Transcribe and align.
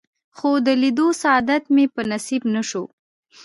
خو 0.37 0.49
د 0.65 0.67
لیدو 0.81 1.07
سعادت 1.21 1.63
مې 1.75 1.85
په 1.95 2.01
نصیب 2.11 2.43
نه 2.55 2.61
شو. 2.69 2.83